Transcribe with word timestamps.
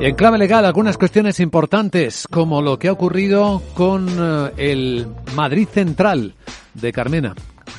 Y 0.00 0.06
en 0.06 0.14
clave 0.14 0.38
legal, 0.38 0.64
algunas 0.64 0.96
cuestiones 0.96 1.38
importantes, 1.38 2.26
como 2.30 2.62
lo 2.62 2.78
que 2.78 2.88
ha 2.88 2.92
ocurrido 2.92 3.62
con 3.74 4.08
eh, 4.08 4.52
el 4.56 5.06
Madrid 5.34 5.68
Central 5.70 6.34
de 6.72 6.92
Carmena. 6.92 7.34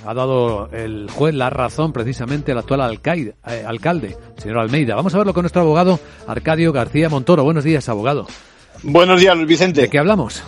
Ha 0.05 0.13
dado 0.13 0.69
el 0.71 1.09
juez 1.09 1.33
la 1.33 1.49
razón 1.49 1.91
precisamente 1.91 2.51
al 2.51 2.59
actual 2.59 2.81
alcaide, 2.81 3.33
eh, 3.47 3.63
alcalde, 3.65 4.15
señor 4.37 4.59
Almeida. 4.59 4.93
Vamos 4.95 5.15
a 5.15 5.17
verlo 5.17 5.33
con 5.33 5.41
nuestro 5.41 5.63
abogado 5.63 5.99
Arcadio 6.27 6.71
García 6.71 7.09
Montoro. 7.09 7.43
Buenos 7.43 7.63
días, 7.63 7.89
abogado. 7.89 8.27
Buenos 8.83 9.19
días, 9.19 9.35
Luis 9.35 9.47
Vicente. 9.47 9.81
¿De 9.81 9.89
qué 9.89 9.97
hablamos? 9.97 10.43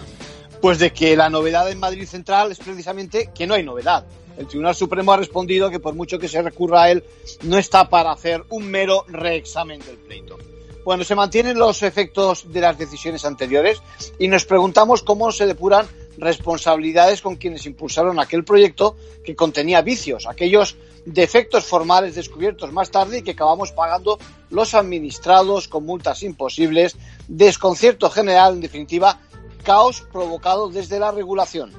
Pues 0.61 0.79
de 0.79 0.91
que 0.91 1.15
la 1.15 1.29
novedad 1.29 1.69
en 1.71 1.79
Madrid 1.79 2.07
Central 2.07 2.51
es 2.51 2.59
precisamente 2.59 3.29
que 3.33 3.45
no 3.45 3.53
hay 3.53 3.63
novedad. 3.63 4.05
El 4.37 4.47
Tribunal 4.47 4.75
Supremo 4.75 5.13
ha 5.13 5.17
respondido 5.17 5.69
que 5.69 5.79
por 5.79 5.95
mucho 5.95 6.19
que 6.19 6.27
se 6.27 6.41
recurra 6.41 6.83
a 6.83 6.91
él, 6.91 7.03
no 7.43 7.57
está 7.57 7.89
para 7.89 8.11
hacer 8.11 8.43
un 8.49 8.69
mero 8.69 9.05
reexamen 9.07 9.79
del 9.79 9.97
pleito. 9.97 10.37
Bueno, 10.83 11.03
se 11.03 11.15
mantienen 11.15 11.59
los 11.59 11.83
efectos 11.83 12.51
de 12.51 12.61
las 12.61 12.77
decisiones 12.77 13.25
anteriores 13.25 13.81
y 14.19 14.27
nos 14.27 14.45
preguntamos 14.45 15.03
cómo 15.03 15.31
se 15.31 15.45
depuran 15.45 15.87
responsabilidades 16.17 17.21
con 17.21 17.35
quienes 17.35 17.65
impulsaron 17.65 18.19
aquel 18.19 18.43
proyecto 18.43 18.95
que 19.23 19.35
contenía 19.35 19.81
vicios, 19.81 20.27
aquellos 20.27 20.77
defectos 21.05 21.65
formales 21.65 22.15
descubiertos 22.15 22.71
más 22.71 22.91
tarde 22.91 23.19
y 23.19 23.21
que 23.21 23.31
acabamos 23.31 23.71
pagando 23.71 24.17
los 24.49 24.73
administrados 24.73 25.67
con 25.67 25.85
multas 25.85 26.23
imposibles, 26.23 26.95
desconcierto 27.27 28.09
general, 28.09 28.53
en 28.53 28.61
definitiva, 28.61 29.19
caos 29.67 30.07
provocado 30.13 30.69
desde 30.69 30.97
la 30.97 31.11
regulación. 31.11 31.73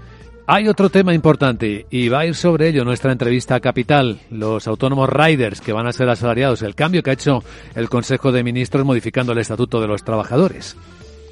Hay 0.46 0.68
otro 0.68 0.90
tema 0.90 1.14
importante 1.14 1.86
y 1.88 2.10
va 2.10 2.20
a 2.20 2.26
ir 2.26 2.34
sobre 2.34 2.68
ello 2.68 2.84
nuestra 2.84 3.12
entrevista 3.12 3.54
a 3.54 3.60
Capital, 3.60 4.20
los 4.30 4.68
autónomos 4.68 5.08
riders 5.08 5.62
que 5.62 5.72
van 5.72 5.86
a 5.86 5.92
ser 5.92 6.06
asalariados, 6.10 6.60
el 6.60 6.74
cambio 6.74 7.02
que 7.02 7.10
ha 7.10 7.14
hecho 7.14 7.42
el 7.74 7.88
Consejo 7.88 8.30
de 8.30 8.44
Ministros 8.44 8.84
modificando 8.84 9.32
el 9.32 9.38
Estatuto 9.38 9.80
de 9.80 9.86
los 9.86 10.04
Trabajadores. 10.04 10.76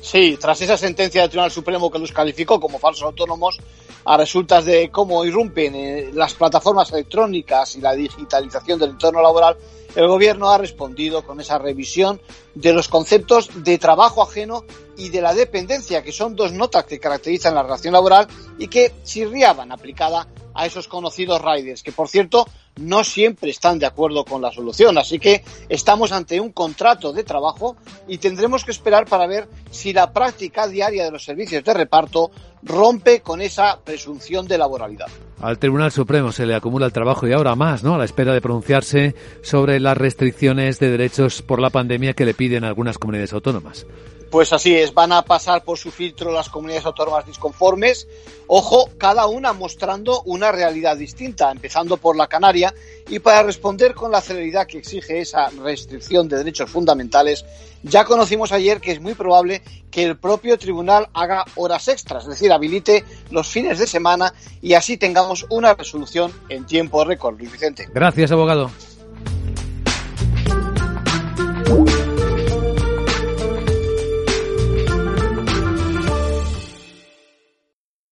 Sí, 0.01 0.39
tras 0.41 0.63
esa 0.63 0.79
sentencia 0.79 1.21
del 1.21 1.31
Tribunal 1.31 1.51
Supremo 1.51 1.91
que 1.91 1.99
los 1.99 2.13
calificó 2.13 2.59
como 2.59 2.79
falsos 2.79 3.03
autónomos, 3.03 3.59
a 4.07 4.17
resultas 4.17 4.65
de 4.65 4.89
cómo 4.91 5.25
irrumpen 5.27 5.75
eh, 5.75 6.11
las 6.15 6.33
plataformas 6.33 6.91
electrónicas 6.91 7.77
y 7.77 7.81
la 7.83 7.95
digitalización 7.95 8.79
del 8.79 8.91
entorno 8.91 9.21
laboral, 9.21 9.57
el 9.95 10.09
Gobierno 10.09 10.51
ha 10.51 10.59
respondido 10.59 11.23
con 11.23 11.41
esa 11.41 11.59
revisión 11.59 12.21
de 12.55 12.73
los 12.73 12.89
conceptos 12.89 13.51
de 13.63 13.79
trabajo 13.79 14.23
ajeno 14.23 14.65
y 14.97 15.11
de 15.11 15.21
la 15.21 15.35
dependencia, 15.35 16.03
que 16.03 16.13
son 16.13 16.35
dos 16.35 16.53
notas 16.53 16.85
que 16.85 16.99
caracterizan 16.99 17.55
la 17.55 17.63
relación 17.63 17.93
laboral 17.93 18.27
y 18.59 18.69
que 18.69 18.93
chirriaban 19.05 19.73
aplicada 19.73 20.27
a 20.55 20.67
esos 20.67 20.89
conocidos 20.89 21.43
riders, 21.43 21.83
que 21.83 21.93
por 21.93 22.09
cierto 22.09 22.47
no 22.77 23.05
siempre 23.05 23.51
están 23.51 23.79
de 23.79 23.87
acuerdo 23.87 24.25
con 24.25 24.43
la 24.43 24.53
solución. 24.53 24.99
Así 24.99 25.19
que 25.19 25.45
estamos 25.69 26.13
ante 26.13 26.41
un 26.41 26.53
contrato 26.53 27.13
de 27.13 27.25
trabajo 27.25 27.77
y 28.09 28.19
tendremos 28.19 28.65
que 28.65 28.71
esperar 28.71 29.07
para 29.07 29.27
ver 29.27 29.49
si 29.71 29.93
la 29.93 30.13
práctica 30.13 30.67
diaria 30.67 31.05
de 31.05 31.11
los 31.11 31.25
servicios 31.25 31.65
de 31.65 31.75
reparto 31.75 32.31
rompe 32.63 33.21
con 33.21 33.41
esa 33.41 33.79
presunción 33.85 34.47
de 34.47 34.59
laboralidad. 34.59 35.07
Al 35.41 35.59
Tribunal 35.59 35.93
Supremo 35.93 36.33
se 36.33 36.47
le 36.47 36.55
acumula 36.55 36.87
el 36.87 36.93
trabajo 36.93 37.27
y 37.27 37.33
ahora 37.33 37.55
más, 37.55 37.85
¿no? 37.85 37.95
A 37.95 37.99
la 37.99 38.05
espera 38.05 38.33
de 38.33 38.41
pronunciarse 38.41 39.15
sobre 39.43 39.79
las 39.79 39.97
restricciones 39.97 40.79
de 40.79 40.91
derechos 40.91 41.43
por 41.43 41.61
la 41.61 41.71
pandemia 41.71 42.15
que 42.15 42.25
le 42.25 42.35
piden 42.35 42.65
algunas 42.65 42.99
comunidades 42.99 43.35
autónomas. 43.35 43.87
Pues 44.31 44.53
así 44.53 44.75
es, 44.75 44.93
van 44.93 45.13
a 45.13 45.23
pasar 45.23 45.63
por 45.63 45.79
su 45.79 45.91
filtro 45.91 46.33
las 46.33 46.49
comunidades 46.49 46.87
autónomas 46.87 47.27
disconformes. 47.27 48.09
Ojo, 48.49 48.91
cada 48.99 49.27
una 49.27 49.53
mostrando 49.53 50.23
una 50.23 50.51
realidad 50.53 50.97
distinta, 50.97 51.51
empezando 51.51 51.97
por 51.97 52.17
la 52.17 52.27
Canaria. 52.27 52.75
Y 53.09 53.21
para 53.21 53.45
responder 53.45 53.95
con 53.95 54.11
la 54.11 54.21
celeridad 54.21 54.67
que 54.67 54.79
exige 54.79 55.21
esa 55.21 55.49
restricción 55.51 56.29
de 56.29 56.39
derechos 56.39 56.71
fundamentales, 56.71 57.45
ya 57.83 58.05
conocimos 58.05 58.51
ayer 58.51 58.81
que 58.81 58.93
es 58.93 59.01
muy 59.01 59.15
probable 59.15 59.63
que 59.91 60.03
el 60.03 60.17
propio 60.17 60.59
tribunal 60.59 61.09
haga 61.15 61.45
horas 61.55 61.87
extras, 61.89 62.25
es 62.25 62.31
decir, 62.31 62.53
habilite 62.53 63.05
los 63.31 63.47
fines 63.47 63.79
de 63.79 63.87
semana 63.87 64.35
y 64.61 64.75
así 64.75 64.97
tengamos 64.97 65.47
una 65.51 65.75
resolución 65.75 66.33
en 66.49 66.67
tiempo 66.67 67.05
récord, 67.05 67.39
Luis 67.39 67.53
Vicente. 67.53 67.89
Gracias, 67.95 68.33
abogado. 68.33 68.71